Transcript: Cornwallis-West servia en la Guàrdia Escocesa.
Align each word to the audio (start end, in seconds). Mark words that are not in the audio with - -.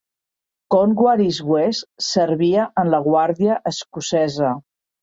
Cornwallis-West 0.75 2.07
servia 2.09 2.67
en 2.85 2.93
la 2.95 3.05
Guàrdia 3.11 3.63
Escocesa. 3.75 4.57